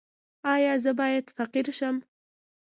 ایا 0.53 0.73
زه 0.83 0.91
باید 0.99 1.25
فقیر 1.37 1.67
شم؟ 1.79 1.95